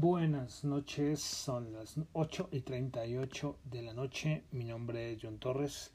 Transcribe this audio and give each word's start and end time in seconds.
Buenas 0.00 0.62
noches, 0.62 1.18
son 1.18 1.72
las 1.72 1.96
8 2.12 2.50
y 2.52 2.60
38 2.60 3.56
de 3.64 3.82
la 3.82 3.92
noche. 3.92 4.44
Mi 4.52 4.62
nombre 4.62 5.10
es 5.10 5.18
John 5.20 5.38
Torres 5.40 5.90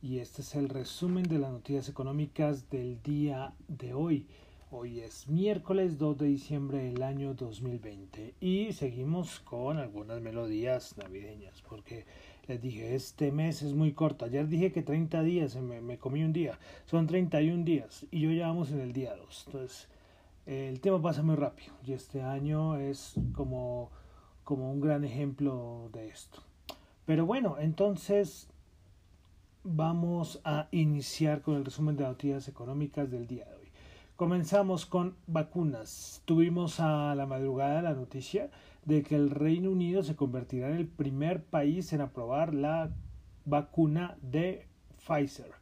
y 0.00 0.20
este 0.20 0.42
es 0.42 0.54
el 0.54 0.68
resumen 0.68 1.24
de 1.24 1.40
las 1.40 1.50
noticias 1.50 1.88
económicas 1.88 2.70
del 2.70 3.02
día 3.02 3.54
de 3.66 3.94
hoy. 3.94 4.28
Hoy 4.70 5.00
es 5.00 5.26
miércoles 5.26 5.98
2 5.98 6.18
de 6.18 6.26
diciembre 6.26 6.84
del 6.84 7.02
año 7.02 7.34
2020 7.34 8.36
y 8.40 8.72
seguimos 8.74 9.40
con 9.40 9.78
algunas 9.78 10.20
melodías 10.20 10.96
navideñas 10.96 11.60
porque 11.68 12.06
les 12.46 12.62
dije, 12.62 12.94
este 12.94 13.32
mes 13.32 13.62
es 13.62 13.74
muy 13.74 13.92
corto. 13.92 14.24
Ayer 14.24 14.46
dije 14.46 14.70
que 14.70 14.84
30 14.84 15.20
días, 15.24 15.56
me, 15.56 15.98
comí 15.98 16.22
un 16.22 16.32
día, 16.32 16.60
son 16.86 17.08
31 17.08 17.64
días 17.64 18.06
y 18.12 18.20
yo 18.20 18.30
ya 18.30 18.46
vamos 18.46 18.70
en 18.70 18.78
el 18.78 18.92
día 18.92 19.16
2. 19.16 19.44
Entonces, 19.48 19.88
el 20.48 20.80
tema 20.80 21.02
pasa 21.02 21.22
muy 21.22 21.36
rápido 21.36 21.74
y 21.84 21.92
este 21.92 22.22
año 22.22 22.78
es 22.78 23.20
como, 23.34 23.90
como 24.44 24.72
un 24.72 24.80
gran 24.80 25.04
ejemplo 25.04 25.90
de 25.92 26.08
esto. 26.08 26.42
Pero 27.04 27.26
bueno, 27.26 27.56
entonces 27.58 28.48
vamos 29.62 30.40
a 30.44 30.68
iniciar 30.70 31.42
con 31.42 31.56
el 31.56 31.66
resumen 31.66 31.98
de 31.98 32.04
noticias 32.04 32.48
económicas 32.48 33.10
del 33.10 33.26
día 33.26 33.44
de 33.44 33.56
hoy. 33.56 33.68
Comenzamos 34.16 34.86
con 34.86 35.16
vacunas. 35.26 36.22
Tuvimos 36.24 36.80
a 36.80 37.14
la 37.14 37.26
madrugada 37.26 37.82
la 37.82 37.92
noticia 37.92 38.50
de 38.86 39.02
que 39.02 39.16
el 39.16 39.28
Reino 39.28 39.70
Unido 39.70 40.02
se 40.02 40.16
convertirá 40.16 40.70
en 40.70 40.76
el 40.76 40.88
primer 40.88 41.44
país 41.44 41.92
en 41.92 42.00
aprobar 42.00 42.54
la 42.54 42.90
vacuna 43.44 44.16
de 44.22 44.66
Pfizer 45.06 45.57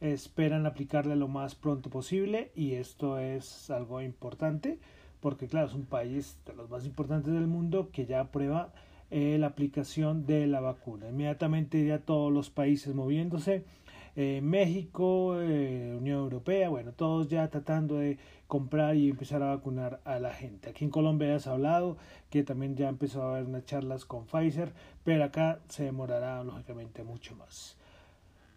esperan 0.00 0.66
aplicarla 0.66 1.16
lo 1.16 1.28
más 1.28 1.54
pronto 1.54 1.90
posible 1.90 2.52
y 2.54 2.74
esto 2.74 3.18
es 3.18 3.70
algo 3.70 4.00
importante 4.00 4.78
porque 5.20 5.48
claro 5.48 5.66
es 5.66 5.74
un 5.74 5.86
país 5.86 6.38
de 6.46 6.54
los 6.54 6.70
más 6.70 6.86
importantes 6.86 7.32
del 7.32 7.48
mundo 7.48 7.90
que 7.92 8.06
ya 8.06 8.20
aprueba 8.20 8.72
eh, 9.10 9.36
la 9.38 9.48
aplicación 9.48 10.26
de 10.26 10.46
la 10.46 10.60
vacuna. 10.60 11.08
Inmediatamente 11.08 11.84
ya 11.84 11.98
todos 11.98 12.32
los 12.32 12.50
países 12.50 12.94
moviéndose 12.94 13.64
eh, 14.14 14.40
México 14.42 15.40
eh, 15.40 15.96
Unión 15.98 16.18
Europea 16.18 16.68
bueno 16.68 16.92
todos 16.92 17.28
ya 17.28 17.48
tratando 17.48 17.96
de 17.96 18.18
comprar 18.46 18.96
y 18.96 19.10
empezar 19.10 19.42
a 19.42 19.54
vacunar 19.54 20.00
a 20.04 20.18
la 20.20 20.32
gente. 20.32 20.70
Aquí 20.70 20.84
en 20.84 20.90
Colombia 20.90 21.28
ya 21.28 21.40
se 21.40 21.48
ha 21.50 21.52
hablado 21.52 21.96
que 22.30 22.44
también 22.44 22.76
ya 22.76 22.88
empezó 22.88 23.22
a 23.22 23.30
haber 23.30 23.44
unas 23.46 23.64
charlas 23.64 24.04
con 24.04 24.26
Pfizer 24.26 24.72
pero 25.04 25.24
acá 25.24 25.60
se 25.68 25.84
demorará 25.84 26.44
lógicamente 26.44 27.02
mucho 27.02 27.34
más 27.34 27.77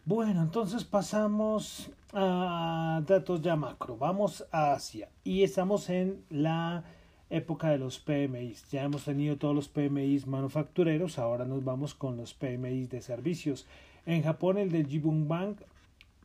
bueno, 0.06 0.42
entonces 0.42 0.84
pasamos 0.84 1.92
a 2.14 3.02
datos 3.06 3.42
ya 3.42 3.56
macro. 3.56 3.98
Vamos 3.98 4.46
a 4.52 4.74
Asia 4.74 5.10
y 5.24 5.44
estamos 5.44 5.90
en 5.90 6.24
la 6.30 6.84
época 7.30 7.70
de 7.70 7.78
los 7.78 8.00
PMIs. 8.00 8.70
Ya 8.70 8.84
hemos 8.84 9.06
tenido 9.06 9.38
todos 9.38 9.56
los 9.56 9.70
PMIs 9.70 10.28
manufactureros, 10.28 11.20
ahora 11.20 11.46
nos 11.46 11.64
vamos 11.64 11.94
con 11.94 12.18
los 12.18 12.34
PMIs 12.34 12.90
de 12.90 13.02
servicios. 13.02 13.68
En 14.06 14.24
Japón 14.24 14.58
el 14.58 14.72
del 14.72 14.88
Jibun 14.88 15.28
Bank 15.28 15.62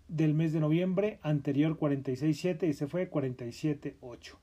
del 0.08 0.34
mes 0.34 0.52
de 0.52 0.60
noviembre, 0.60 1.18
anterior 1.22 1.78
46.7 1.78 2.68
y 2.68 2.72
se 2.72 2.86
fue 2.86 3.10
47.8. 3.10 4.34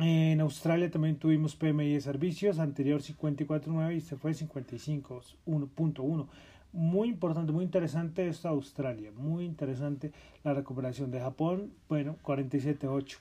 En 0.00 0.40
Australia 0.40 0.90
también 0.90 1.16
tuvimos 1.16 1.54
PMI 1.54 1.92
de 1.94 2.00
servicios, 2.00 2.58
anterior 2.58 3.02
54.9 3.02 3.94
y 3.94 4.00
se 4.00 4.16
fue 4.16 4.32
55.1 4.32 6.26
muy 6.72 7.08
importante, 7.08 7.52
muy 7.52 7.64
interesante 7.64 8.26
esta 8.28 8.48
Australia, 8.48 9.10
muy 9.14 9.44
interesante 9.44 10.12
la 10.42 10.54
recuperación 10.54 11.10
de 11.10 11.20
Japón, 11.20 11.72
bueno, 11.88 12.16
47.8. 12.22 13.18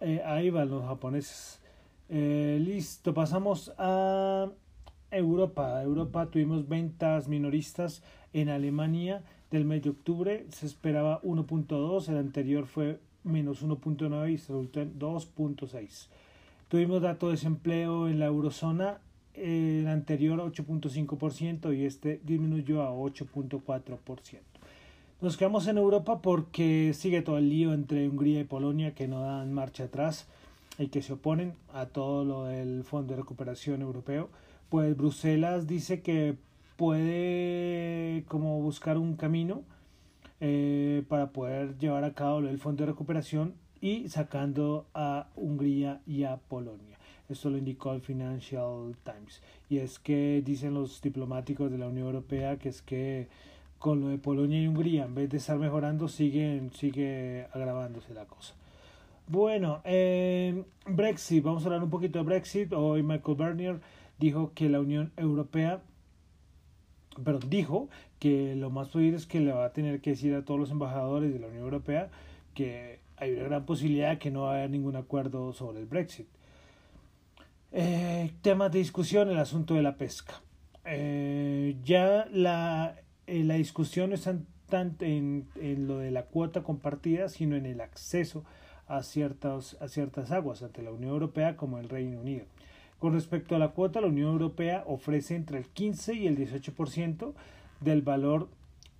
Eh, 0.00 0.22
ahí 0.24 0.50
van 0.50 0.70
los 0.70 0.84
japoneses. 0.84 1.60
Eh, 2.08 2.58
listo, 2.60 3.14
pasamos 3.14 3.72
a 3.78 4.48
Europa. 5.10 5.82
Europa 5.82 6.26
tuvimos 6.26 6.68
ventas 6.68 7.28
minoristas 7.28 8.02
en 8.32 8.48
Alemania 8.48 9.22
del 9.50 9.64
mes 9.64 9.82
de 9.82 9.90
octubre, 9.90 10.46
se 10.50 10.66
esperaba 10.66 11.20
1.2, 11.22 12.08
el 12.08 12.16
anterior 12.16 12.66
fue 12.66 12.98
menos 13.22 13.64
1.9 13.64 14.32
y 14.32 14.38
se 14.38 14.52
resultó 14.52 14.80
en 14.80 14.98
2.6. 14.98 16.08
Tuvimos 16.68 17.02
dato 17.02 17.26
de 17.26 17.32
desempleo 17.32 18.08
en 18.08 18.18
la 18.18 18.26
eurozona 18.26 18.98
el 19.34 19.86
anterior 19.88 20.38
8.5% 20.40 21.76
y 21.76 21.84
este 21.84 22.20
disminuyó 22.24 22.82
a 22.82 22.92
8.4%. 22.92 24.40
Nos 25.20 25.36
quedamos 25.36 25.68
en 25.68 25.78
Europa 25.78 26.20
porque 26.20 26.92
sigue 26.94 27.22
todo 27.22 27.38
el 27.38 27.48
lío 27.48 27.72
entre 27.74 28.08
Hungría 28.08 28.40
y 28.40 28.44
Polonia 28.44 28.92
que 28.94 29.06
no 29.06 29.22
dan 29.22 29.52
marcha 29.52 29.84
atrás 29.84 30.26
y 30.78 30.88
que 30.88 31.02
se 31.02 31.12
oponen 31.12 31.54
a 31.72 31.86
todo 31.86 32.24
lo 32.24 32.44
del 32.44 32.82
Fondo 32.82 33.14
de 33.14 33.20
Recuperación 33.20 33.82
Europeo. 33.82 34.30
Pues 34.68 34.96
Bruselas 34.96 35.66
dice 35.66 36.00
que 36.00 36.36
puede 36.76 38.24
como 38.26 38.60
buscar 38.60 38.98
un 38.98 39.14
camino 39.14 39.62
eh, 40.40 41.04
para 41.08 41.30
poder 41.30 41.78
llevar 41.78 42.02
a 42.02 42.14
cabo 42.14 42.40
el 42.40 42.58
Fondo 42.58 42.82
de 42.82 42.90
Recuperación 42.90 43.54
y 43.80 44.08
sacando 44.08 44.86
a 44.94 45.28
Hungría 45.36 46.00
y 46.04 46.24
a 46.24 46.36
Polonia. 46.36 46.98
Esto 47.28 47.50
lo 47.50 47.58
indicó 47.58 47.92
el 47.92 48.00
Financial 48.00 48.94
Times. 49.04 49.42
Y 49.68 49.78
es 49.78 49.98
que 49.98 50.42
dicen 50.44 50.74
los 50.74 51.00
diplomáticos 51.00 51.70
de 51.70 51.78
la 51.78 51.88
Unión 51.88 52.06
Europea 52.06 52.56
que 52.58 52.68
es 52.68 52.82
que 52.82 53.28
con 53.78 54.00
lo 54.00 54.08
de 54.08 54.18
Polonia 54.18 54.62
y 54.62 54.68
Hungría, 54.68 55.06
en 55.06 55.14
vez 55.14 55.28
de 55.28 55.38
estar 55.38 55.58
mejorando, 55.58 56.06
siguen, 56.06 56.70
sigue 56.72 57.48
agravándose 57.52 58.14
la 58.14 58.26
cosa. 58.26 58.54
Bueno, 59.26 59.80
eh, 59.84 60.62
Brexit, 60.86 61.42
vamos 61.42 61.64
a 61.64 61.66
hablar 61.66 61.82
un 61.82 61.90
poquito 61.90 62.18
de 62.18 62.24
Brexit. 62.24 62.72
Hoy 62.72 63.02
Michael 63.02 63.36
Bernier 63.36 63.80
dijo 64.18 64.52
que 64.54 64.68
la 64.68 64.78
Unión 64.78 65.10
Europea, 65.16 65.80
pero 67.24 67.40
dijo 67.40 67.88
que 68.20 68.54
lo 68.54 68.70
más 68.70 68.88
posible 68.88 69.16
es 69.16 69.26
que 69.26 69.40
le 69.40 69.52
va 69.52 69.64
a 69.64 69.72
tener 69.72 70.00
que 70.00 70.10
decir 70.10 70.34
a 70.34 70.44
todos 70.44 70.60
los 70.60 70.70
embajadores 70.70 71.32
de 71.32 71.40
la 71.40 71.48
Unión 71.48 71.64
Europea 71.64 72.08
que 72.54 73.00
hay 73.16 73.32
una 73.32 73.44
gran 73.44 73.66
posibilidad 73.66 74.10
de 74.10 74.18
que 74.18 74.30
no 74.30 74.48
haya 74.48 74.68
ningún 74.68 74.94
acuerdo 74.94 75.52
sobre 75.52 75.80
el 75.80 75.86
Brexit. 75.86 76.28
Eh, 77.74 78.32
temas 78.42 78.70
de 78.70 78.80
discusión, 78.80 79.30
el 79.30 79.38
asunto 79.38 79.74
de 79.74 79.82
la 79.82 79.96
pesca. 79.96 80.42
Eh, 80.84 81.76
ya 81.84 82.26
la, 82.30 82.96
eh, 83.26 83.44
la 83.44 83.54
discusión 83.54 84.10
no 84.10 84.14
está 84.14 84.36
tanto 84.68 85.04
en, 85.06 85.48
lo 85.86 85.98
de 85.98 86.10
la 86.10 86.24
cuota 86.24 86.62
compartida, 86.62 87.28
sino 87.28 87.56
en 87.56 87.64
el 87.64 87.80
acceso 87.80 88.44
a 88.88 89.02
ciertas, 89.02 89.76
a 89.80 89.88
ciertas 89.88 90.32
aguas 90.32 90.62
ante 90.62 90.82
la 90.82 90.92
Unión 90.92 91.12
Europea 91.12 91.56
como 91.56 91.78
el 91.78 91.88
Reino 91.88 92.20
Unido. 92.20 92.44
Con 92.98 93.14
respecto 93.14 93.56
a 93.56 93.58
la 93.58 93.68
cuota, 93.68 94.00
la 94.00 94.06
Unión 94.08 94.32
Europea 94.32 94.84
ofrece 94.86 95.34
entre 95.34 95.58
el 95.58 95.66
15 95.66 96.14
y 96.14 96.26
el 96.26 96.36
18% 96.36 97.32
del 97.80 98.02
valor 98.02 98.48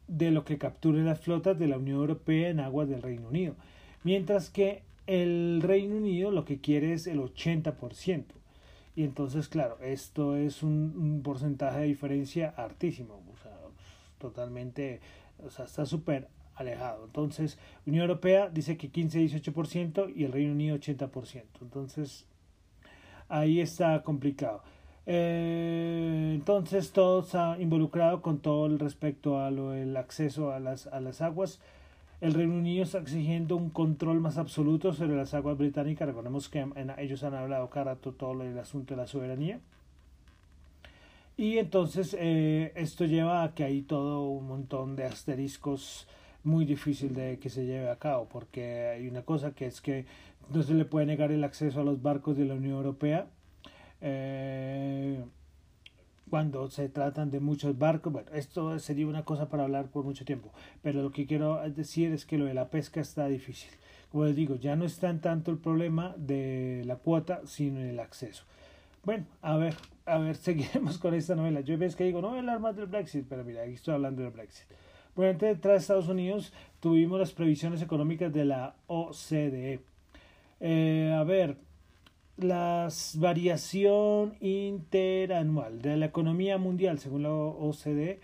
de 0.09 0.31
lo 0.31 0.45
que 0.45 0.59
capturen 0.59 1.05
las 1.05 1.21
flotas 1.21 1.59
de 1.59 1.69
la 1.69 1.79
Unión 1.79 1.99
Europea 1.99 2.49
en 2.49 2.61
aguas 2.61 2.89
del 2.89 3.03
Reino 3.03 3.29
Unido, 3.29 3.55
mientras 4.03 4.51
que 4.51 4.83
el 5.07 5.61
Reino 5.63 5.97
Unido 5.97 6.31
lo 6.31 6.45
que 6.45 6.61
quiere 6.61 6.95
es 6.95 7.07
el 7.07 7.21
80%. 7.21 8.25
Y 8.95 9.05
entonces, 9.05 9.49
claro, 9.49 9.79
esto 9.81 10.37
es 10.37 10.63
un, 10.63 11.23
porcentaje 11.25 11.81
de 11.81 11.87
diferencia 11.87 12.51
altísimo, 12.57 13.23
o 13.33 13.37
sea, 13.39 13.57
totalmente, 14.19 15.01
o 15.45 15.51
sea, 15.51 15.65
está 15.65 15.87
súper 15.87 16.29
alejado. 16.57 17.07
Entonces, 17.07 17.59
Unión 17.87 18.03
Europea 18.03 18.51
dice 18.51 18.77
que 18.77 18.93
15-18% 18.93 20.13
y 20.15 20.25
el 20.25 20.33
Reino 20.33 20.53
Unido 20.53 20.77
80%. 20.77 21.45
Entonces, 21.63 22.27
ahí 23.29 23.61
está 23.61 24.03
complicado. 24.03 24.63
Eh, 25.07 26.33
entonces, 26.35 26.93
todo 26.93 27.21
está 27.23 27.57
involucrado 27.59 28.21
con 28.21 28.41
todo 28.41 28.67
el 28.67 28.79
respecto 28.79 29.41
a 29.41 29.51
lo 29.51 29.71
del 29.71 29.97
acceso 29.97 30.53
a 30.53 30.61
las, 30.61 30.87
a 30.87 31.01
las 31.01 31.23
aguas. 31.23 31.61
El 32.23 32.35
Reino 32.35 32.55
Unido 32.55 32.85
está 32.85 32.99
exigiendo 32.99 33.57
un 33.57 33.71
control 33.71 34.21
más 34.21 34.39
absoluto 34.39 34.93
sobre 34.93 35.17
las 35.17 35.35
aguas 35.35 35.59
británicas. 35.59 36.07
Recordemos 36.07 36.49
que 36.49 36.65
ellos 36.99 37.25
han 37.25 37.35
hablado 37.35 37.69
cada 37.69 37.97
todo 37.97 38.41
el 38.45 38.57
asunto 38.61 38.95
de 38.95 39.01
la 39.01 39.09
soberanía. 39.09 39.59
Y 41.37 41.59
entonces 41.59 42.17
eh, 42.17 42.73
esto 42.77 43.07
lleva 43.07 43.43
a 43.43 43.55
que 43.57 43.65
hay 43.65 43.83
todo 43.83 44.29
un 44.29 44.47
montón 44.47 44.95
de 44.95 45.05
asteriscos 45.05 46.07
muy 46.45 46.65
difícil 46.65 47.13
de 47.13 47.41
que 47.41 47.51
se 47.51 47.67
lleve 47.67 47.91
a 47.91 47.97
cabo, 47.97 48.29
porque 48.29 48.91
hay 48.95 49.09
una 49.09 49.23
cosa 49.23 49.51
que 49.51 49.67
es 49.67 49.81
que 49.81 50.05
no 50.49 50.63
se 50.63 50.75
le 50.75 50.85
puede 50.85 51.07
negar 51.07 51.33
el 51.33 51.43
acceso 51.43 51.81
a 51.81 51.85
los 51.85 52.03
barcos 52.03 52.37
de 52.37 52.45
la 52.45 52.55
Unión 52.55 52.75
Europea. 52.75 53.27
Eh, 54.01 55.25
cuando 56.33 56.71
se 56.71 56.89
tratan 56.89 57.31
de 57.31 57.41
muchos 57.41 57.77
barcos. 57.77 58.11
Bueno, 58.11 58.31
esto 58.33 58.79
sería 58.79 59.07
una 59.07 59.23
cosa 59.23 59.51
para 59.51 59.65
hablar 59.65 59.91
por 59.91 60.03
mucho 60.03 60.25
tiempo, 60.25 60.51
pero 60.81 61.03
lo 61.03 61.13
que 61.13 61.27
quiero 61.27 61.61
decir 61.69 62.11
es 62.11 62.25
que 62.25 62.39
lo 62.39 62.47
de 62.47 62.55
la 62.55 62.71
pesca 62.71 63.03
está 63.03 63.27
difícil. 63.27 63.69
Como 64.11 64.25
les 64.25 64.35
digo, 64.35 64.57
ya 64.57 64.75
no 64.75 64.87
está 64.87 65.11
en 65.11 65.21
tanto 65.21 65.51
el 65.51 65.59
problema 65.59 66.15
de 66.17 66.85
la 66.87 66.97
cuota, 66.97 67.43
sino 67.45 67.81
el 67.81 68.01
acceso. 68.01 68.45
Bueno, 69.05 69.27
a 69.43 69.59
ver, 69.59 69.75
a 70.07 70.17
ver, 70.17 70.37
seguiremos 70.49 70.97
con 70.97 71.13
esta 71.13 71.35
novela. 71.35 71.61
Yo 71.61 71.77
ves 71.77 71.97
que 71.97 72.05
digo, 72.05 72.23
no 72.23 72.31
a 72.31 72.39
hablar 72.39 72.61
más 72.61 72.77
del 72.77 72.87
Brexit, 72.87 73.27
pero 73.29 73.45
mira, 73.45 73.65
aquí 73.65 73.75
estoy 73.75 73.93
hablando 73.93 74.23
del 74.23 74.31
Brexit. 74.31 74.65
Bueno, 75.15 75.33
antes 75.33 75.61
de 75.61 75.77
Estados 75.77 76.09
Unidos 76.09 76.55
tuvimos 76.81 77.21
las 77.21 77.33
previsiones 77.33 77.83
económicas 77.83 78.33
de 78.33 78.47
la 78.47 78.75
OCDE. 78.87 79.81
Eh, 80.61 81.15
a 81.15 81.25
ver, 81.25 81.59
las 82.43 83.19
variación 83.19 84.35
interanual 84.41 85.83
de 85.83 85.97
la 85.97 86.07
economía 86.07 86.59
mundial 86.59 86.99
según 86.99 87.23
la 87.23 87.33
OCDE 87.33 88.21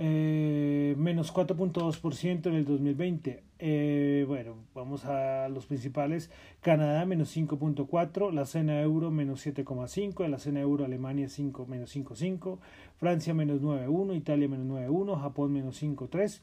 eh, 0.00 0.94
menos 0.96 1.34
4.2% 1.34 2.46
en 2.46 2.54
el 2.54 2.64
2020. 2.64 3.42
Eh, 3.58 4.24
bueno, 4.28 4.54
vamos 4.72 5.04
a 5.04 5.48
los 5.48 5.66
principales. 5.66 6.30
Canadá 6.60 7.04
menos 7.04 7.36
5.4, 7.36 8.32
la 8.32 8.46
zona 8.46 8.80
euro 8.80 9.10
menos 9.10 9.44
7.5, 9.44 10.28
la 10.28 10.38
zona 10.38 10.60
euro 10.60 10.84
Alemania 10.84 11.28
5, 11.28 11.66
menos 11.66 11.96
5.5, 11.96 12.58
Francia 12.96 13.34
menos 13.34 13.60
9.1, 13.60 14.16
Italia 14.16 14.48
menos 14.48 14.66
9.1, 14.68 15.20
Japón 15.20 15.52
menos 15.52 15.82
5.3, 15.82 16.40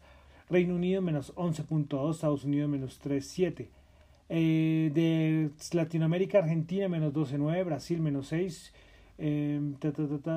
Reino 0.49 0.75
Unido 0.75 1.01
menos 1.01 1.33
11.2, 1.35 2.11
Estados 2.11 2.43
Unidos 2.43 2.69
menos 2.69 2.99
3.7. 3.01 3.67
Eh, 4.27 4.91
de 4.93 5.51
Latinoamérica, 5.73 6.39
Argentina 6.39 6.89
menos 6.89 7.13
12.9, 7.13 7.63
Brasil 7.63 8.01
menos 8.01 8.27
6, 8.29 8.73
eh, 9.19 9.61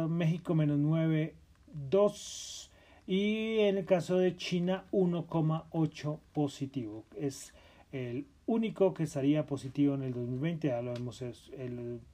México 0.08 0.54
menos 0.54 0.78
9.2 0.78 2.68
y 3.06 3.60
en 3.60 3.78
el 3.78 3.86
caso 3.86 4.18
de 4.18 4.36
China 4.36 4.84
1,8 4.92 6.18
positivo. 6.34 7.04
Es 7.18 7.54
el 7.90 8.26
único 8.44 8.92
que 8.92 9.04
estaría 9.04 9.46
positivo 9.46 9.94
en 9.94 10.02
el 10.02 10.12
2020, 10.12 10.68
ya 10.68 10.82
lo 10.82 10.94
hemos, 10.94 11.22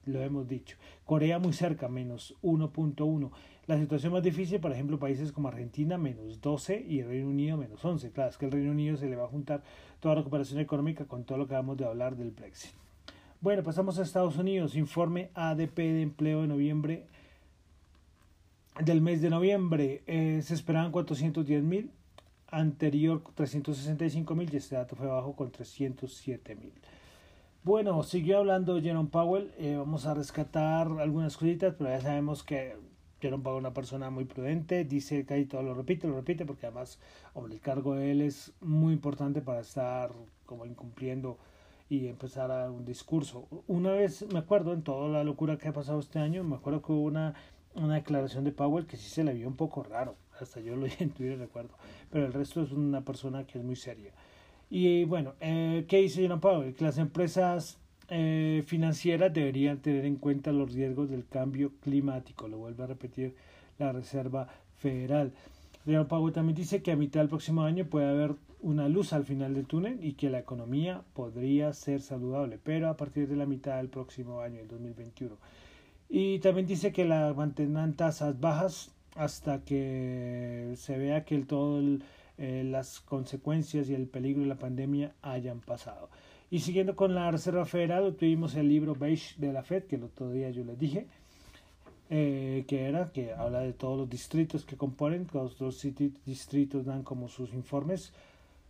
lo 0.05 0.21
hemos 0.21 0.47
dicho. 0.47 0.77
Corea 1.03 1.39
muy 1.39 1.51
cerca, 1.51 1.89
menos 1.89 2.35
1.1. 2.41 3.31
La 3.67 3.79
situación 3.79 4.13
más 4.13 4.21
difícil, 4.21 4.59
por 4.59 4.71
ejemplo, 4.71 4.99
países 4.99 5.31
como 5.31 5.47
Argentina, 5.47 5.97
menos 5.97 6.39
12 6.39 6.85
y 6.87 6.99
el 6.99 7.07
Reino 7.07 7.29
Unido, 7.29 7.57
menos 7.57 7.83
11. 7.83 8.11
Claro, 8.11 8.29
es 8.29 8.37
que 8.37 8.45
el 8.45 8.51
Reino 8.51 8.71
Unido 8.71 8.95
se 8.95 9.09
le 9.09 9.15
va 9.15 9.25
a 9.25 9.27
juntar 9.27 9.63
toda 10.05 10.17
recuperación 10.17 10.59
económica 10.59 11.05
con 11.05 11.23
todo 11.23 11.39
lo 11.39 11.47
que 11.47 11.55
acabamos 11.55 11.77
de 11.77 11.85
hablar 11.85 12.15
del 12.15 12.29
Brexit. 12.29 12.69
Bueno, 13.41 13.63
pasamos 13.63 13.97
a 13.97 14.03
Estados 14.03 14.37
Unidos. 14.37 14.75
Informe 14.75 15.31
ADP 15.33 15.77
de 15.77 16.01
empleo 16.03 16.43
de 16.43 16.47
noviembre 16.47 17.07
del 18.79 19.01
mes 19.01 19.23
de 19.23 19.31
noviembre 19.31 20.03
eh, 20.05 20.41
se 20.43 20.53
esperaban 20.53 20.91
410 20.91 21.63
mil, 21.63 21.89
anterior 22.45 23.23
365 23.33 24.35
mil 24.35 24.53
y 24.53 24.57
este 24.57 24.75
dato 24.75 24.95
fue 24.95 25.07
bajo 25.07 25.35
con 25.35 25.49
307 25.49 26.53
mil. 26.53 26.73
Bueno, 27.63 28.03
siguió 28.03 28.37
hablando 28.37 28.79
Jerome 28.79 29.09
Powell, 29.09 29.53
eh, 29.57 29.75
vamos 29.75 30.05
a 30.05 30.13
rescatar 30.13 30.87
algunas 30.99 31.35
cositas, 31.35 31.73
pero 31.75 31.89
ya 31.89 32.01
sabemos 32.01 32.43
que 32.43 32.75
Powell 33.29 33.57
es 33.57 33.59
una 33.59 33.73
persona 33.73 34.09
muy 34.09 34.25
prudente, 34.25 34.83
dice 34.83 35.25
que 35.25 35.45
todo 35.45 35.63
lo 35.63 35.73
repite, 35.73 36.07
lo 36.07 36.15
repite, 36.15 36.45
porque 36.45 36.67
además 36.67 36.99
el 37.35 37.59
cargo 37.59 37.95
de 37.95 38.11
él 38.11 38.21
es 38.21 38.53
muy 38.61 38.93
importante 38.93 39.41
para 39.41 39.61
estar 39.61 40.11
como 40.45 40.65
incumpliendo 40.65 41.37
y 41.89 42.07
empezar 42.07 42.51
a 42.51 42.71
un 42.71 42.85
discurso. 42.85 43.47
Una 43.67 43.91
vez, 43.91 44.25
me 44.31 44.39
acuerdo, 44.39 44.73
en 44.73 44.83
toda 44.83 45.07
la 45.09 45.23
locura 45.23 45.57
que 45.57 45.67
ha 45.67 45.73
pasado 45.73 45.99
este 45.99 46.19
año, 46.19 46.43
me 46.43 46.55
acuerdo 46.55 46.81
que 46.81 46.91
hubo 46.91 47.03
una 47.03 47.35
una 47.75 47.95
declaración 47.95 48.43
de 48.43 48.51
Powell 48.51 48.85
que 48.85 48.97
sí 48.97 49.09
se 49.09 49.23
le 49.23 49.33
vio 49.33 49.47
un 49.47 49.55
poco 49.55 49.83
raro, 49.83 50.15
hasta 50.39 50.59
yo 50.59 50.75
lo 50.75 50.85
vi 50.85 50.93
en 50.99 51.11
Twitter 51.11 51.37
recuerdo, 51.37 51.75
pero 52.09 52.25
el 52.25 52.33
resto 52.33 52.61
es 52.61 52.71
una 52.71 53.01
persona 53.01 53.45
que 53.45 53.59
es 53.59 53.63
muy 53.63 53.75
seria. 53.75 54.11
Y 54.69 55.03
bueno, 55.05 55.33
eh, 55.41 55.85
¿qué 55.87 55.97
dice 55.97 56.21
Jerome 56.21 56.41
Powell? 56.41 56.73
Que 56.73 56.83
las 56.83 56.97
empresas 56.97 57.77
eh, 58.09 58.63
financieras 58.65 59.33
deberían 59.33 59.79
tener 59.79 60.05
en 60.05 60.15
cuenta 60.15 60.51
los 60.51 60.73
riesgos 60.73 61.09
del 61.09 61.25
cambio 61.27 61.71
climático, 61.81 62.47
lo 62.47 62.57
vuelve 62.57 62.83
a 62.83 62.87
repetir 62.87 63.35
la 63.77 63.91
Reserva 63.91 64.47
Federal. 64.77 65.33
Jerome 65.85 66.05
Powell 66.05 66.33
también 66.33 66.55
dice 66.55 66.81
que 66.81 66.91
a 66.91 66.95
mitad 66.95 67.19
del 67.19 67.29
próximo 67.29 67.63
año 67.63 67.85
puede 67.85 68.09
haber 68.09 68.35
una 68.61 68.89
luz 68.89 69.13
al 69.13 69.25
final 69.25 69.53
del 69.53 69.67
túnel 69.67 70.03
y 70.03 70.13
que 70.13 70.29
la 70.29 70.39
economía 70.39 71.03
podría 71.13 71.71
ser 71.73 72.01
saludable, 72.01 72.59
pero 72.63 72.89
a 72.89 72.97
partir 72.97 73.27
de 73.27 73.35
la 73.35 73.45
mitad 73.45 73.77
del 73.77 73.89
próximo 73.89 74.41
año, 74.41 74.59
el 74.59 74.67
2021. 74.67 75.37
Y 76.09 76.39
también 76.39 76.65
dice 76.65 76.91
que 76.91 77.05
la 77.05 77.33
mantendrán 77.33 77.93
tasas 77.93 78.39
bajas 78.39 78.91
hasta 79.15 79.63
que 79.63 80.73
se 80.75 80.97
vea 80.97 81.23
que 81.23 81.35
el, 81.35 81.47
todo 81.47 81.79
eh, 82.37 82.63
las 82.65 82.99
consecuencias 82.99 83.89
y 83.89 83.95
el 83.95 84.07
peligro 84.07 84.41
de 84.41 84.49
la 84.49 84.57
pandemia 84.57 85.13
hayan 85.21 85.61
pasado. 85.61 86.09
Y 86.51 86.59
siguiendo 86.59 86.95
con 86.95 87.15
la 87.15 87.31
Reserva 87.31 87.65
Federal, 87.65 88.13
tuvimos 88.15 88.55
el 88.55 88.67
libro 88.67 88.93
Beige 88.93 89.35
de 89.37 89.53
la 89.53 89.63
Fed, 89.63 89.83
que 89.83 89.95
el 89.95 90.03
otro 90.03 90.29
día 90.31 90.49
yo 90.49 90.65
les 90.65 90.77
dije, 90.77 91.07
eh, 92.09 92.65
que 92.67 92.83
era, 92.83 93.11
que 93.13 93.33
habla 93.33 93.61
de 93.61 93.71
todos 93.71 93.97
los 93.97 94.09
distritos 94.09 94.65
que 94.65 94.75
componen, 94.75 95.27
los 95.33 95.57
dos 95.57 95.87
distritos 96.25 96.85
dan 96.85 97.03
como 97.03 97.29
sus 97.29 97.53
informes. 97.53 98.11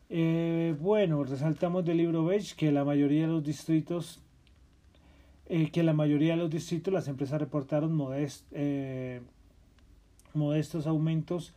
Eh, 0.09 0.75
bueno, 0.79 1.23
resaltamos 1.23 1.83
del 1.83 1.97
libro 1.97 2.23
Beige 2.23 2.55
que 2.55 2.71
la 2.71 2.85
mayoría 2.85 3.21
de 3.21 3.33
los 3.33 3.43
distritos 3.43 4.21
que 5.71 5.83
la 5.83 5.93
mayoría 5.93 6.31
de 6.31 6.37
los 6.37 6.49
distritos 6.49 6.91
las 6.91 7.07
empresas 7.07 7.39
reportaron 7.39 7.93
modestos 10.33 10.87
aumentos 10.87 11.53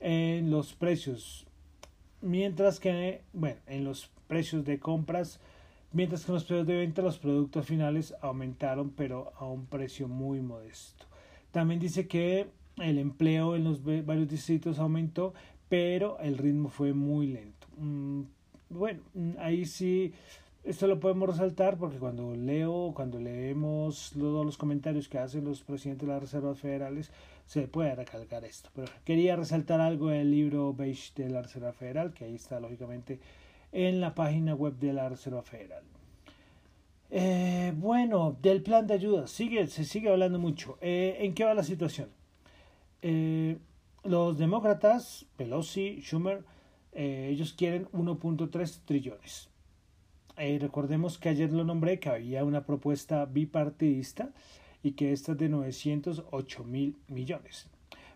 en 0.00 0.50
los 0.50 0.74
precios, 0.74 1.46
mientras 2.20 2.80
que, 2.80 3.22
bueno, 3.32 3.60
en 3.66 3.84
los 3.84 4.10
precios 4.26 4.64
de 4.64 4.78
compras, 4.78 5.40
mientras 5.92 6.24
que 6.24 6.32
en 6.32 6.34
los 6.34 6.44
precios 6.44 6.66
de 6.66 6.76
venta 6.76 7.02
los 7.02 7.18
productos 7.18 7.66
finales 7.66 8.14
aumentaron, 8.20 8.90
pero 8.90 9.32
a 9.38 9.46
un 9.46 9.66
precio 9.66 10.08
muy 10.08 10.40
modesto. 10.40 11.06
También 11.50 11.80
dice 11.80 12.06
que 12.06 12.48
el 12.76 12.98
empleo 12.98 13.56
en 13.56 13.64
los 13.64 13.82
varios 13.84 14.28
distritos 14.28 14.78
aumentó, 14.78 15.34
pero 15.68 16.18
el 16.20 16.38
ritmo 16.38 16.68
fue 16.68 16.92
muy 16.92 17.28
lento. 17.28 17.66
Mm, 17.76 18.22
bueno, 18.70 19.02
ahí 19.38 19.64
sí 19.64 20.12
esto 20.64 20.86
lo 20.86 21.00
podemos 21.00 21.30
resaltar 21.30 21.78
porque 21.78 21.98
cuando 21.98 22.34
leo, 22.34 22.92
cuando 22.94 23.18
leemos 23.18 24.12
todos 24.12 24.44
los 24.44 24.58
comentarios 24.58 25.08
que 25.08 25.18
hacen 25.18 25.44
los 25.44 25.62
presidentes 25.62 26.06
de 26.06 26.12
las 26.12 26.22
reservas 26.22 26.58
federales, 26.58 27.10
se 27.48 27.66
puede 27.66 27.94
recalcar 27.94 28.44
esto. 28.44 28.68
Pero 28.74 28.88
quería 29.06 29.34
resaltar 29.34 29.80
algo 29.80 30.08
del 30.08 30.30
libro 30.30 30.74
Beige 30.74 31.12
de 31.16 31.30
la 31.30 31.40
Reserva 31.40 31.72
Federal, 31.72 32.12
que 32.12 32.26
ahí 32.26 32.34
está 32.34 32.60
lógicamente 32.60 33.20
en 33.72 34.02
la 34.02 34.14
página 34.14 34.54
web 34.54 34.74
de 34.74 34.92
la 34.92 35.08
Reserva 35.08 35.42
Federal. 35.42 35.82
Eh, 37.10 37.72
bueno, 37.74 38.36
del 38.42 38.62
plan 38.62 38.86
de 38.86 38.92
ayuda, 38.92 39.26
sigue, 39.26 39.66
se 39.66 39.84
sigue 39.84 40.10
hablando 40.10 40.38
mucho. 40.38 40.76
Eh, 40.82 41.16
¿En 41.20 41.32
qué 41.32 41.44
va 41.44 41.54
la 41.54 41.62
situación? 41.62 42.10
Eh, 43.00 43.56
los 44.04 44.36
demócratas, 44.36 45.24
Pelosi, 45.38 46.02
Schumer, 46.02 46.44
ellos 46.92 47.54
quieren 47.54 47.86
1.3 47.92 48.80
trillones. 48.84 49.48
Recordemos 50.36 51.16
que 51.16 51.30
ayer 51.30 51.52
lo 51.52 51.64
nombré 51.64 51.98
que 51.98 52.10
había 52.10 52.44
una 52.44 52.66
propuesta 52.66 53.24
bipartidista 53.24 54.32
y 54.82 54.92
que 54.92 55.12
esta 55.12 55.32
es 55.32 55.38
de 55.38 55.48
908 55.48 56.64
mil 56.64 56.96
millones. 57.08 57.68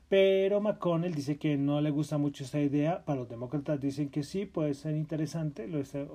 Pero 0.09 0.61
McConnell 0.61 1.15
dice 1.15 1.39
que 1.39 1.57
no 1.57 1.81
le 1.81 1.91
gusta 1.91 2.19
mucho 2.19 2.45
esta 2.45 2.61
idea. 2.61 3.03
Para 3.05 3.21
los 3.21 3.29
demócratas 3.31 3.81
dicen 3.81 4.11
que 4.11 4.23
sí, 4.23 4.45
puede 4.45 4.75
ser 4.75 4.95
interesante 4.95 5.67
lo 5.67 5.79
esta 5.79 6.07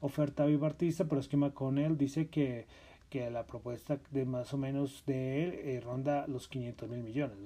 oferta 0.00 0.46
bipartidista, 0.46 1.06
pero 1.06 1.20
es 1.20 1.28
que 1.28 1.36
McConnell 1.36 1.96
dice 1.98 2.28
que, 2.28 2.66
que 3.10 3.30
la 3.30 3.44
propuesta 3.44 3.98
de 4.10 4.24
más 4.24 4.54
o 4.54 4.58
menos 4.58 5.02
de 5.06 5.42
él 5.42 5.54
eh, 5.54 5.80
ronda 5.80 6.26
los 6.28 6.46
500 6.46 6.88
mil 6.88 7.02
millones. 7.02 7.36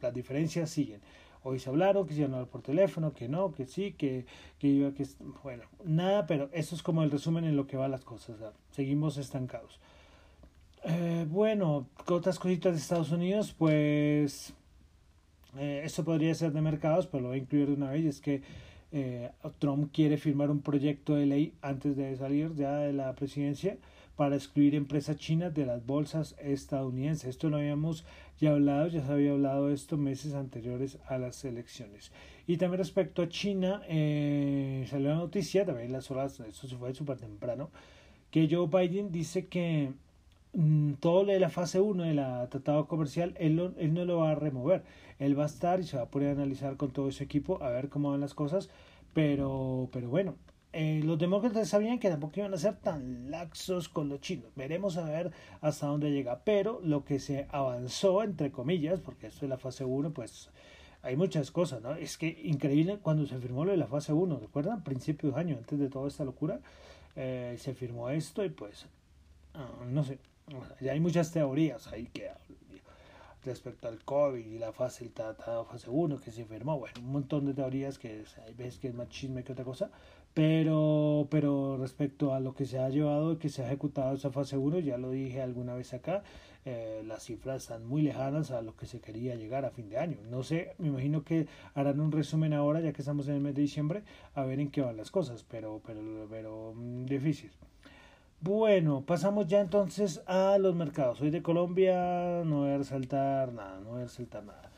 las 0.00 0.12
diferencias 0.12 0.68
siguen. 0.68 1.00
Hoy 1.44 1.60
se 1.60 1.70
hablaron 1.70 2.08
que 2.08 2.14
se 2.14 2.24
hablar 2.24 2.48
por 2.48 2.62
teléfono, 2.62 3.14
que 3.14 3.28
no, 3.28 3.52
que 3.52 3.66
sí, 3.66 3.92
que, 3.92 4.26
que 4.58 4.66
iba, 4.66 4.90
que 4.94 5.06
bueno, 5.44 5.62
nada, 5.84 6.26
pero 6.26 6.50
eso 6.52 6.74
es 6.74 6.82
como 6.82 7.04
el 7.04 7.10
resumen 7.12 7.44
en 7.44 7.54
lo 7.54 7.68
que 7.68 7.76
van 7.76 7.92
las 7.92 8.04
cosas. 8.04 8.36
Seguimos 8.72 9.16
estancados. 9.16 9.78
Eh, 10.88 11.26
bueno, 11.28 11.88
otras 12.06 12.38
cositas 12.38 12.72
de 12.72 12.78
Estados 12.78 13.10
Unidos, 13.10 13.52
pues 13.58 14.54
eh, 15.58 15.82
eso 15.84 16.04
podría 16.04 16.32
ser 16.34 16.52
de 16.52 16.60
mercados, 16.60 17.08
pero 17.08 17.22
lo 17.22 17.28
voy 17.30 17.38
a 17.38 17.42
incluir 17.42 17.66
de 17.66 17.74
una 17.74 17.90
vez. 17.90 18.04
Es 18.04 18.20
que 18.20 18.42
eh, 18.92 19.30
Trump 19.58 19.90
quiere 19.92 20.16
firmar 20.16 20.48
un 20.48 20.60
proyecto 20.60 21.16
de 21.16 21.26
ley 21.26 21.54
antes 21.60 21.96
de 21.96 22.16
salir 22.16 22.54
ya 22.54 22.76
de 22.76 22.92
la 22.92 23.12
presidencia 23.16 23.78
para 24.14 24.36
excluir 24.36 24.76
empresas 24.76 25.16
chinas 25.16 25.52
de 25.52 25.66
las 25.66 25.84
bolsas 25.84 26.36
estadounidenses. 26.38 27.30
Esto 27.30 27.50
lo 27.50 27.56
habíamos 27.56 28.04
ya 28.38 28.52
hablado, 28.52 28.86
ya 28.86 29.04
se 29.04 29.12
había 29.12 29.32
hablado 29.32 29.70
esto 29.70 29.96
meses 29.96 30.34
anteriores 30.34 30.98
a 31.08 31.18
las 31.18 31.44
elecciones. 31.44 32.12
Y 32.46 32.58
también 32.58 32.78
respecto 32.78 33.22
a 33.22 33.28
China, 33.28 33.82
eh, 33.88 34.86
salió 34.88 35.08
la 35.08 35.16
noticia, 35.16 35.66
también 35.66 35.90
las 35.90 36.12
horas, 36.12 36.38
esto 36.38 36.68
se 36.68 36.76
fue 36.76 36.94
súper 36.94 37.18
temprano, 37.18 37.70
que 38.30 38.48
Joe 38.48 38.68
Biden 38.68 39.10
dice 39.10 39.48
que 39.48 39.92
todo 41.00 41.24
lo 41.24 41.32
de 41.32 41.40
la 41.40 41.50
fase 41.50 41.80
1 41.80 42.04
del 42.04 42.16
tratado 42.48 42.86
comercial, 42.86 43.34
él, 43.38 43.74
él 43.78 43.94
no 43.94 44.04
lo 44.04 44.18
va 44.18 44.30
a 44.30 44.34
remover. 44.34 44.84
Él 45.18 45.38
va 45.38 45.44
a 45.44 45.46
estar 45.46 45.80
y 45.80 45.84
se 45.84 45.96
va 45.96 46.04
a 46.04 46.10
poder 46.10 46.30
analizar 46.30 46.76
con 46.76 46.90
todo 46.90 47.10
su 47.10 47.22
equipo 47.22 47.62
a 47.62 47.70
ver 47.70 47.88
cómo 47.88 48.10
van 48.10 48.20
las 48.20 48.34
cosas. 48.34 48.68
Pero, 49.12 49.88
pero 49.92 50.08
bueno, 50.08 50.36
eh, 50.72 51.00
los 51.04 51.18
demócratas 51.18 51.68
sabían 51.68 51.98
que 51.98 52.10
tampoco 52.10 52.40
iban 52.40 52.52
a 52.52 52.58
ser 52.58 52.76
tan 52.76 53.30
laxos 53.30 53.88
con 53.88 54.08
los 54.08 54.20
chinos. 54.20 54.50
Veremos 54.56 54.96
a 54.96 55.04
ver 55.04 55.32
hasta 55.60 55.86
dónde 55.86 56.10
llega. 56.10 56.42
Pero 56.44 56.80
lo 56.82 57.04
que 57.04 57.18
se 57.18 57.46
avanzó, 57.50 58.22
entre 58.22 58.50
comillas, 58.50 59.00
porque 59.00 59.28
esto 59.28 59.46
es 59.46 59.50
la 59.50 59.58
fase 59.58 59.84
1, 59.84 60.12
pues 60.12 60.50
hay 61.02 61.16
muchas 61.16 61.50
cosas, 61.50 61.82
¿no? 61.82 61.94
Es 61.94 62.18
que 62.18 62.40
increíble 62.44 62.98
cuando 63.00 63.26
se 63.26 63.38
firmó 63.38 63.64
lo 63.64 63.70
de 63.70 63.76
la 63.76 63.86
fase 63.86 64.12
1, 64.12 64.38
¿recuerdan? 64.38 64.82
Principios 64.84 65.34
de 65.34 65.40
año, 65.40 65.56
antes 65.56 65.78
de 65.78 65.88
toda 65.88 66.08
esta 66.08 66.24
locura, 66.24 66.60
eh, 67.14 67.56
se 67.58 67.74
firmó 67.74 68.10
esto 68.10 68.44
y 68.44 68.50
pues 68.50 68.86
ah, 69.54 69.70
no 69.88 70.04
sé, 70.04 70.18
ya 70.80 70.92
hay 70.92 71.00
muchas 71.00 71.32
teorías 71.32 71.86
ahí 71.88 72.06
que 72.06 72.30
respecto 73.44 73.88
al 73.88 74.04
COVID 74.04 74.44
y 74.44 74.58
la 74.58 74.72
fase, 74.72 75.04
el 75.04 75.12
tratado 75.12 75.64
fase 75.64 75.88
1 75.88 76.20
que 76.20 76.32
se 76.32 76.44
firmó, 76.44 76.78
bueno, 76.78 76.94
un 77.00 77.12
montón 77.12 77.46
de 77.46 77.54
teorías 77.54 77.98
que 77.98 78.24
hay 78.44 78.54
veces 78.54 78.78
que 78.78 78.88
es 78.88 78.94
más 78.94 79.08
chisme 79.08 79.44
que 79.44 79.52
otra 79.52 79.64
cosa, 79.64 79.90
pero, 80.34 81.28
pero 81.30 81.78
respecto 81.78 82.34
a 82.34 82.40
lo 82.40 82.54
que 82.54 82.66
se 82.66 82.78
ha 82.78 82.90
llevado 82.90 83.32
y 83.32 83.36
que 83.36 83.48
se 83.48 83.62
ha 83.62 83.66
ejecutado 83.66 84.14
esa 84.14 84.30
fase 84.30 84.56
1, 84.56 84.80
ya 84.80 84.98
lo 84.98 85.10
dije 85.10 85.40
alguna 85.40 85.74
vez 85.74 85.94
acá, 85.94 86.22
eh, 86.66 87.02
las 87.06 87.22
cifras 87.22 87.62
están 87.62 87.86
muy 87.86 88.02
lejanas 88.02 88.50
a 88.50 88.60
lo 88.60 88.76
que 88.76 88.86
se 88.86 89.00
quería 89.00 89.36
llegar 89.36 89.64
a 89.64 89.70
fin 89.70 89.88
de 89.88 89.98
año. 89.98 90.18
No 90.28 90.42
sé, 90.42 90.74
me 90.78 90.88
imagino 90.88 91.22
que 91.22 91.46
harán 91.74 92.00
un 92.00 92.10
resumen 92.10 92.52
ahora, 92.52 92.80
ya 92.80 92.92
que 92.92 93.02
estamos 93.02 93.28
en 93.28 93.34
el 93.36 93.40
mes 93.40 93.54
de 93.54 93.62
diciembre, 93.62 94.02
a 94.34 94.44
ver 94.44 94.58
en 94.58 94.70
qué 94.70 94.80
van 94.80 94.96
las 94.96 95.12
cosas, 95.12 95.44
pero, 95.48 95.80
pero, 95.86 96.26
pero 96.28 96.74
mm, 96.74 97.06
difícil. 97.06 97.52
Bueno, 98.46 99.02
pasamos 99.04 99.48
ya 99.48 99.60
entonces 99.60 100.22
a 100.24 100.56
los 100.58 100.76
mercados. 100.76 101.18
Soy 101.18 101.30
de 101.30 101.42
Colombia, 101.42 102.44
no 102.44 102.60
voy 102.60 102.70
a 102.70 102.78
resaltar 102.78 103.52
nada, 103.52 103.80
no 103.80 103.90
voy 103.90 104.02
a 104.02 104.04
resaltar 104.04 104.44
nada. 104.44 104.70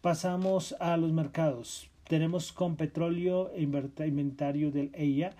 Pasamos 0.00 0.74
a 0.80 0.96
los 0.96 1.12
mercados. 1.12 1.88
Tenemos 2.08 2.52
con 2.52 2.74
petróleo 2.74 3.52
e 3.54 3.62
inventario 3.62 4.72
del 4.72 4.90
EIA 4.92 5.36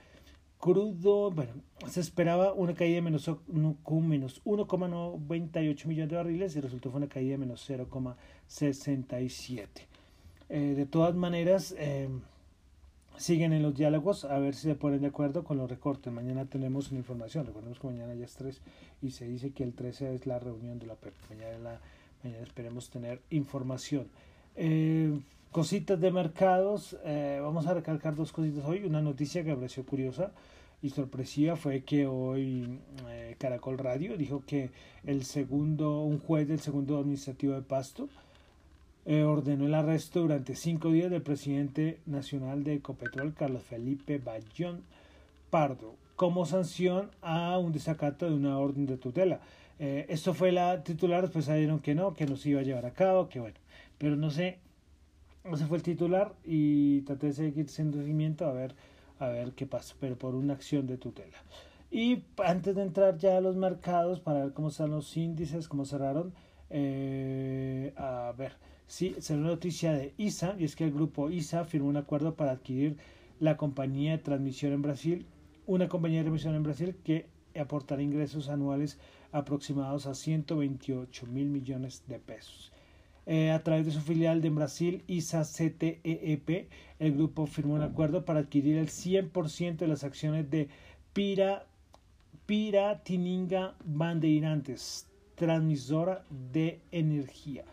Crudo, 0.58 1.32
bueno, 1.32 1.54
se 1.88 1.98
esperaba 1.98 2.52
una 2.52 2.74
caída 2.74 2.94
de 2.94 3.02
menos, 3.02 3.28
menos 3.48 4.44
1,98 4.44 5.86
millones 5.86 6.10
de 6.10 6.16
barriles 6.16 6.54
y 6.54 6.60
resultó 6.60 6.92
fue 6.92 6.98
una 6.98 7.08
caída 7.08 7.32
de 7.32 7.38
menos 7.38 7.68
0,67. 7.68 9.66
Eh, 10.50 10.74
de 10.76 10.86
todas 10.86 11.16
maneras, 11.16 11.74
eh, 11.76 12.08
siguen 13.16 13.52
en 13.52 13.62
los 13.62 13.74
diálogos 13.74 14.24
a 14.24 14.38
ver 14.38 14.54
si 14.54 14.62
se 14.62 14.74
ponen 14.74 15.00
de 15.00 15.08
acuerdo 15.08 15.44
con 15.44 15.58
los 15.58 15.70
recortes. 15.70 16.12
Mañana 16.12 16.46
tenemos 16.46 16.90
una 16.90 16.98
información. 16.98 17.46
Recordemos 17.46 17.78
que 17.78 17.86
mañana 17.86 18.14
ya 18.14 18.24
es 18.24 18.34
3 18.34 18.60
y 19.02 19.10
se 19.10 19.26
dice 19.26 19.52
que 19.52 19.64
el 19.64 19.74
13 19.74 20.14
es 20.14 20.26
la 20.26 20.38
reunión 20.38 20.78
de 20.78 20.86
la 20.86 20.94
PEP. 20.94 21.14
Mañana, 21.30 21.80
mañana 22.22 22.42
esperemos 22.42 22.90
tener 22.90 23.20
información. 23.30 24.08
Eh, 24.56 25.18
cositas 25.50 26.00
de 26.00 26.10
mercados. 26.10 26.96
Eh, 27.04 27.38
vamos 27.42 27.66
a 27.66 27.74
recalcar 27.74 28.16
dos 28.16 28.32
cositas 28.32 28.64
hoy. 28.64 28.84
Una 28.84 29.02
noticia 29.02 29.44
que 29.44 29.50
me 29.50 29.56
pareció 29.56 29.84
curiosa 29.84 30.32
y 30.82 30.90
sorpresiva 30.90 31.54
fue 31.54 31.84
que 31.84 32.06
hoy 32.06 32.80
eh, 33.08 33.36
Caracol 33.38 33.78
Radio 33.78 34.16
dijo 34.16 34.42
que 34.44 34.70
el 35.04 35.24
segundo, 35.24 36.00
un 36.00 36.18
juez 36.18 36.48
del 36.48 36.60
segundo 36.60 36.98
administrativo 36.98 37.54
de 37.54 37.62
Pasto 37.62 38.08
eh, 39.04 39.24
ordenó 39.24 39.66
el 39.66 39.74
arresto 39.74 40.20
durante 40.20 40.54
cinco 40.54 40.90
días 40.90 41.10
del 41.10 41.22
presidente 41.22 41.98
nacional 42.06 42.64
de 42.64 42.74
Ecopetrol, 42.74 43.34
Carlos 43.34 43.62
Felipe 43.62 44.18
Bayón 44.18 44.82
Pardo, 45.50 45.94
como 46.16 46.46
sanción 46.46 47.10
a 47.20 47.58
un 47.58 47.72
desacato 47.72 48.26
de 48.26 48.34
una 48.34 48.58
orden 48.58 48.86
de 48.86 48.96
tutela. 48.96 49.40
esto 49.78 50.34
fue 50.34 50.52
la 50.52 50.84
titular, 50.84 51.22
después 51.22 51.46
salieron 51.46 51.80
que 51.80 51.94
no, 51.94 52.14
que 52.14 52.26
no 52.26 52.36
se 52.36 52.50
iba 52.50 52.60
a 52.60 52.64
llevar 52.64 52.86
a 52.86 52.92
cabo, 52.92 53.28
que 53.28 53.40
bueno, 53.40 53.56
pero 53.98 54.14
no 54.16 54.30
sé 54.30 54.58
ese 55.50 55.66
fue 55.66 55.78
el 55.78 55.82
titular 55.82 56.32
y 56.44 57.00
traté 57.02 57.28
de 57.28 57.32
seguir 57.32 57.68
siendo 57.68 57.98
seguimiento 57.98 58.46
a 58.46 58.52
ver, 58.52 58.74
a 59.18 59.28
ver 59.28 59.52
qué 59.52 59.66
pasa, 59.66 59.94
pero 59.98 60.16
por 60.16 60.34
una 60.34 60.54
acción 60.54 60.86
de 60.86 60.98
tutela. 60.98 61.36
Y 61.90 62.22
antes 62.38 62.76
de 62.76 62.82
entrar 62.82 63.18
ya 63.18 63.36
a 63.36 63.40
los 63.40 63.56
mercados 63.56 64.20
para 64.20 64.44
ver 64.44 64.52
cómo 64.52 64.68
están 64.68 64.90
los 64.90 65.16
índices, 65.16 65.68
cómo 65.68 65.84
cerraron, 65.84 66.32
eh, 66.70 67.41
sí, 68.86 69.16
se 69.18 69.34
una 69.34 69.48
noticia 69.48 69.92
de 69.92 70.14
ISA, 70.18 70.56
y 70.58 70.64
es 70.64 70.76
que 70.76 70.84
el 70.84 70.92
grupo 70.92 71.30
ISA 71.30 71.64
firmó 71.64 71.88
un 71.88 71.96
acuerdo 71.96 72.34
para 72.34 72.52
adquirir 72.52 72.96
la 73.40 73.56
compañía 73.56 74.12
de 74.12 74.18
transmisión 74.18 74.72
en 74.72 74.82
Brasil, 74.82 75.26
una 75.66 75.88
compañía 75.88 76.18
de 76.18 76.24
transmisión 76.24 76.54
en 76.54 76.62
Brasil 76.62 76.96
que 77.04 77.26
aportará 77.58 78.02
ingresos 78.02 78.48
anuales 78.48 78.98
aproximados 79.32 80.06
a 80.06 80.14
128 80.14 81.26
mil 81.26 81.48
millones 81.48 82.04
de 82.06 82.18
pesos. 82.18 82.72
Eh, 83.24 83.52
a 83.52 83.62
través 83.62 83.86
de 83.86 83.92
su 83.92 84.00
filial 84.00 84.40
de 84.40 84.50
Brasil, 84.50 85.04
ISA 85.06 85.44
CTEP, 85.44 86.68
el 86.98 87.12
grupo 87.12 87.46
firmó 87.46 87.74
un 87.74 87.82
acuerdo 87.82 88.24
para 88.24 88.40
adquirir 88.40 88.76
el 88.76 88.88
100% 88.88 89.76
de 89.76 89.86
las 89.86 90.02
acciones 90.02 90.50
de 90.50 90.68
Pira, 91.12 91.66
Piratininga 92.46 93.76
Bandeirantes, 93.84 95.06
transmisora 95.36 96.24
de 96.52 96.80
energía. 96.90 97.64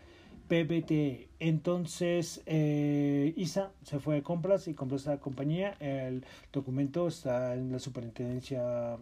PBTE. 0.50 1.28
Entonces, 1.38 2.42
eh, 2.44 3.32
ISA 3.36 3.70
se 3.84 4.00
fue 4.00 4.16
de 4.16 4.22
compras 4.22 4.66
y 4.66 4.74
compró 4.74 4.96
esta 4.96 5.18
compañía. 5.18 5.76
El 5.78 6.24
documento 6.52 7.06
está 7.06 7.54
en 7.54 7.70
la 7.70 7.78
superintendencia 7.78 8.98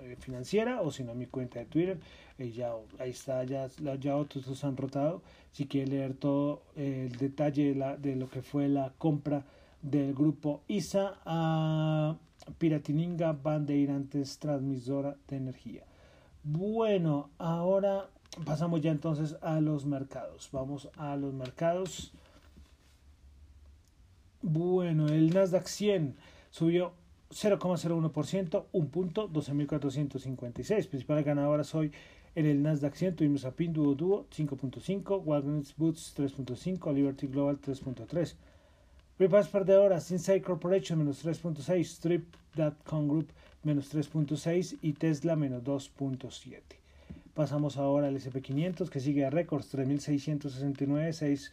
eh, 0.00 0.16
financiera 0.18 0.82
o 0.82 0.90
si 0.90 1.04
no 1.04 1.14
mi 1.14 1.26
cuenta 1.26 1.60
de 1.60 1.66
Twitter. 1.66 2.00
Eh, 2.40 2.52
ahí 2.98 3.10
está, 3.10 3.44
ya, 3.44 3.68
ya 4.00 4.16
otros 4.16 4.48
los 4.48 4.64
han 4.64 4.76
rotado. 4.76 5.22
Si 5.52 5.66
quiere 5.66 5.86
leer 5.92 6.14
todo 6.14 6.62
el 6.74 7.16
detalle 7.16 7.74
de, 7.74 7.96
de 7.98 8.16
lo 8.16 8.28
que 8.28 8.42
fue 8.42 8.66
la 8.68 8.92
compra 8.98 9.44
del 9.80 10.12
grupo 10.12 10.62
ISA 10.66 11.20
a 11.24 12.16
Piratininga 12.58 13.34
Bandeirantes 13.34 14.40
Transmisora 14.40 15.16
de 15.28 15.36
Energía. 15.36 15.84
Bueno, 16.42 17.30
ahora 17.38 18.08
pasamos 18.44 18.80
ya 18.80 18.90
entonces 18.90 19.36
a 19.42 19.60
los 19.60 19.86
mercados. 19.86 20.48
Vamos 20.52 20.88
a 20.96 21.16
los 21.16 21.32
mercados. 21.34 22.12
Bueno, 24.42 25.08
el 25.08 25.30
Nasdaq 25.34 25.66
100 25.66 26.16
subió 26.50 26.92
0,01%, 27.30 28.64
un 28.72 28.88
punto, 28.88 29.28
12.456. 29.28 30.88
Principales 30.88 31.24
ganadoras 31.24 31.74
hoy 31.74 31.92
en 32.34 32.46
el 32.46 32.62
Nasdaq 32.62 32.94
100 32.94 33.16
tuvimos 33.16 33.44
a 33.44 33.52
Pinduoduo 33.52 34.26
5.5, 34.30 35.22
Walgreens 35.24 35.74
Boots 35.76 36.14
3.5, 36.16 36.94
Liberty 36.94 37.26
Global 37.26 37.60
3.3. 37.60 38.34
Ripas 39.18 39.48
perdedoras, 39.48 40.10
Inside 40.12 40.42
Corporation 40.42 41.00
menos 41.00 41.24
3.6, 41.24 41.80
Strip.com 41.80 43.08
Group 43.08 43.32
menos 43.64 43.92
3.6 43.92 44.78
y 44.80 44.92
Tesla 44.92 45.34
menos 45.34 45.64
2.7. 45.64 46.62
Pasamos 47.38 47.76
ahora 47.76 48.08
al 48.08 48.16
SP500 48.16 48.88
que 48.88 48.98
sigue 48.98 49.24
a 49.24 49.30
récords 49.30 49.72
3.669, 49.72 51.12
6 51.12 51.52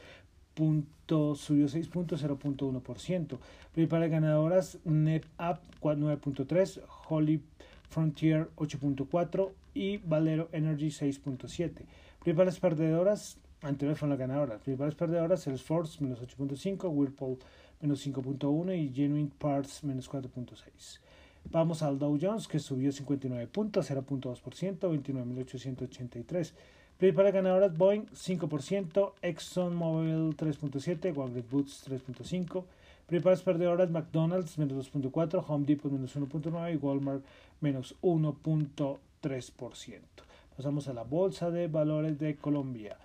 subió 0.55 1.67
6.0.1%. 1.67 3.37
Principales 3.71 4.09
ganadoras, 4.09 4.79
NetApp 4.83 5.61
9.3, 5.83 6.81
Holy 7.07 7.39
Frontier 7.87 8.49
8.4 8.55 9.51
y 9.75 9.97
Valero 9.97 10.49
Energy 10.53 10.87
6.7. 10.87 11.85
Principales 12.19 12.59
perdedoras, 12.59 13.37
anteriores 13.61 13.99
fueron 13.99 14.17
las 14.17 14.27
ganadoras. 14.27 14.61
Principales 14.61 14.95
perdedoras, 14.95 15.43
Salesforce 15.43 16.03
menos 16.03 16.19
8.5, 16.19 16.89
Whirlpool 16.89 17.37
menos 17.79 18.03
5.1 18.07 18.75
y 18.75 18.91
Genuine 18.91 19.29
Parts 19.37 19.83
menos 19.83 20.09
4.6. 20.09 20.99
Vamos 21.51 21.81
al 21.83 21.99
Dow 21.99 22.17
Jones 22.21 22.47
que 22.47 22.59
subió 22.59 22.91
59 22.91 23.47
puntos, 23.47 23.89
0.2%, 23.89 24.79
29.883. 24.79 26.53
Principales 26.97 27.33
ganadoras 27.33 27.77
Boeing 27.77 28.05
5%, 28.07 29.13
ExxonMobil 29.21 30.37
3.7%, 30.37 31.15
Walgreens 31.15 31.49
Boots 31.49 31.89
3.5%. 31.89 32.63
Principales 33.05 33.41
perdedoras 33.43 33.91
McDonald's 33.91 34.57
menos 34.57 34.91
2.4%, 34.91 35.43
Home 35.47 35.65
Depot 35.65 35.91
menos 35.91 36.15
1.9% 36.15 36.73
y 36.73 36.77
Walmart 36.77 37.23
menos 37.61 37.95
1.3%. 38.01 39.99
Pasamos 40.57 40.87
a 40.87 40.93
la 40.93 41.03
Bolsa 41.03 41.51
de 41.51 41.67
Valores 41.67 42.17
de 42.17 42.35
Colombia. 42.37 42.97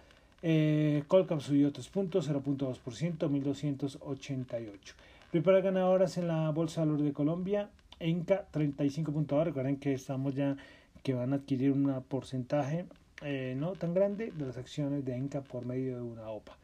Eh, 0.42 1.02
Colcap 1.06 1.40
subió 1.40 1.70
3 1.70 1.88
puntos, 1.88 2.30
0.2%, 2.30 3.28
1288. 3.28 4.94
Principales 5.30 5.64
ganadoras 5.64 6.16
en 6.16 6.28
la 6.28 6.48
Bolsa 6.50 6.80
de 6.80 6.86
Valores 6.86 7.06
de 7.06 7.12
Colombia. 7.12 7.68
Enca 8.00 8.46
35 8.50 9.12
puntos. 9.12 9.44
Recuerden 9.44 9.76
que 9.76 9.92
estamos 9.92 10.34
ya 10.34 10.56
que 11.02 11.14
van 11.14 11.32
a 11.32 11.36
adquirir 11.36 11.72
un 11.72 12.02
porcentaje 12.08 12.86
eh, 13.22 13.54
no 13.56 13.72
tan 13.72 13.94
grande 13.94 14.32
de 14.32 14.46
las 14.46 14.56
acciones 14.56 15.04
de 15.04 15.14
Enca 15.14 15.42
por 15.42 15.64
medio 15.64 15.96
de 15.96 16.02
una 16.02 16.28
OPA. 16.28 16.56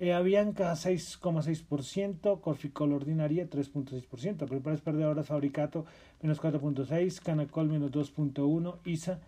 Eh, 0.00 0.12
Avianca 0.12 0.72
6,6%, 0.72 2.40
Corficol 2.40 2.92
Ordinaria 2.92 3.48
3,6%, 3.48 4.48
Prepares 4.48 4.80
Perdedoras 4.80 5.28
Fabricato 5.28 5.86
menos 6.20 6.40
4,6%, 6.40 7.20
Canacol 7.20 7.68
menos 7.68 7.92
2,1%, 7.92 8.78
ISA 8.84 9.20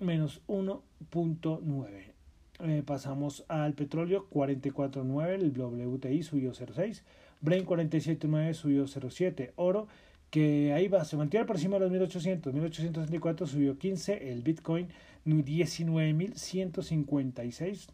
menos 0.00 0.40
1,9%. 0.48 2.12
Eh, 2.60 2.82
pasamos 2.86 3.44
al 3.48 3.74
petróleo 3.74 4.26
44,9%, 4.30 5.34
el 5.34 5.52
WTI 5.52 6.22
subió 6.22 6.52
0,6%, 6.52 7.02
Brain 7.42 7.66
47,9% 7.66 8.54
subió 8.54 8.84
0,7%, 8.84 9.50
oro 9.56 9.88
que 10.32 10.72
ahí 10.72 10.88
va, 10.88 11.04
se 11.04 11.16
mantiene 11.18 11.44
por 11.44 11.56
encima 11.56 11.74
de 11.74 11.80
los 11.80 11.90
1800, 11.90 12.54
1864 12.54 13.46
subió 13.46 13.76
15, 13.76 14.32
el 14.32 14.40
Bitcoin 14.40 14.88
19.156 15.26 17.88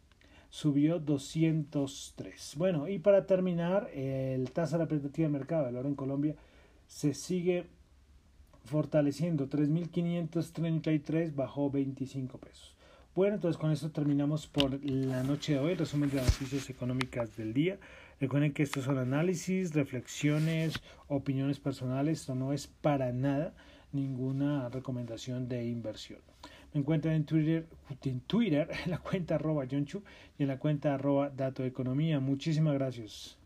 subió 0.49 1.01
203. 1.01 2.55
Bueno, 2.57 2.87
y 2.87 3.01
para 3.01 3.27
terminar, 3.27 3.91
el 3.93 4.53
tasa 4.53 4.79
representativa 4.79 5.27
de 5.27 5.33
mercado 5.33 5.67
del 5.67 5.79
oro 5.79 5.89
en 5.89 5.97
Colombia 5.97 6.37
se 6.87 7.13
sigue 7.13 7.67
fortaleciendo 8.67 9.49
3.533, 9.49 11.35
bajó 11.35 11.73
25 11.73 12.39
pesos. 12.39 12.77
Bueno, 13.17 13.35
entonces 13.35 13.59
con 13.59 13.73
esto 13.73 13.91
terminamos 13.91 14.47
por 14.47 14.81
la 14.85 15.25
noche 15.25 15.55
de 15.55 15.59
hoy, 15.59 15.75
resumen 15.75 16.09
de 16.09 16.19
las 16.19 16.27
noticias 16.27 16.71
económicas 16.71 17.37
del 17.37 17.53
día. 17.53 17.81
Recuerden 18.21 18.53
que 18.53 18.65
estos 18.65 18.85
son 18.85 18.99
análisis, 18.99 19.75
reflexiones, 19.75 20.81
opiniones 21.07 21.61
personales, 21.61 22.21
esto 22.21 22.35
no 22.35 22.53
es 22.53 22.67
para 22.67 23.13
nada 23.13 23.55
ninguna 23.93 24.69
recomendación 24.69 25.49
de 25.49 25.67
inversión. 25.67 26.21
Me 26.75 26.81
encuentran 26.81 27.15
en 27.15 27.25
Twitter, 27.25 27.67
en 28.05 28.21
Twitter, 28.21 28.69
en 28.85 28.91
la 28.91 28.99
cuenta 28.99 29.37
arroba 29.37 29.67
Chu 29.67 30.03
y 30.39 30.43
en 30.43 30.49
la 30.49 30.59
cuenta 30.59 30.95
arroba 30.95 31.31
Dato 31.31 31.65
Economía. 31.65 32.19
Muchísimas 32.21 32.75
gracias. 32.75 33.39